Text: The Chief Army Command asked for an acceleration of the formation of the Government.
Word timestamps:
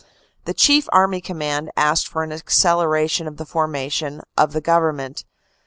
The 0.45 0.55
Chief 0.55 0.89
Army 0.91 1.21
Command 1.21 1.69
asked 1.77 2.07
for 2.07 2.23
an 2.23 2.31
acceleration 2.31 3.27
of 3.27 3.37
the 3.37 3.45
formation 3.45 4.23
of 4.35 4.51
the 4.51 4.59
Government. 4.59 5.25